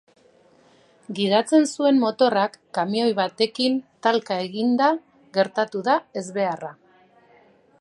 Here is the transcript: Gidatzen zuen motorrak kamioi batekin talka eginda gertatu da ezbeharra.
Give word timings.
Gidatzen 1.17 1.67
zuen 1.73 1.99
motorrak 2.03 2.57
kamioi 2.77 3.11
batekin 3.19 3.77
talka 4.07 4.39
eginda 4.47 4.89
gertatu 5.39 5.83
da 5.91 5.99
ezbeharra. 6.23 6.73